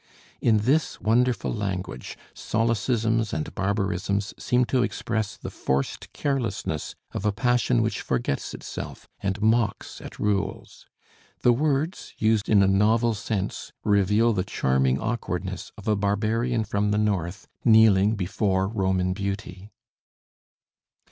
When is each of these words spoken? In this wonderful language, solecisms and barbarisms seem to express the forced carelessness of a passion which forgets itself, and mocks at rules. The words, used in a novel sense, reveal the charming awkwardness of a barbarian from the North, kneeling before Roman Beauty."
In 0.41 0.57
this 0.61 0.99
wonderful 0.99 1.53
language, 1.53 2.17
solecisms 2.33 3.33
and 3.33 3.53
barbarisms 3.53 4.33
seem 4.39 4.65
to 4.65 4.81
express 4.81 5.37
the 5.37 5.51
forced 5.51 6.11
carelessness 6.11 6.95
of 7.11 7.23
a 7.23 7.31
passion 7.31 7.83
which 7.83 8.01
forgets 8.01 8.55
itself, 8.55 9.07
and 9.19 9.39
mocks 9.43 10.01
at 10.01 10.17
rules. 10.17 10.87
The 11.41 11.53
words, 11.53 12.15
used 12.17 12.49
in 12.49 12.63
a 12.63 12.67
novel 12.67 13.13
sense, 13.13 13.73
reveal 13.83 14.33
the 14.33 14.43
charming 14.43 14.99
awkwardness 14.99 15.71
of 15.77 15.87
a 15.87 15.95
barbarian 15.95 16.63
from 16.63 16.89
the 16.89 16.97
North, 16.97 17.47
kneeling 17.63 18.15
before 18.15 18.67
Roman 18.67 19.13
Beauty." 19.13 19.69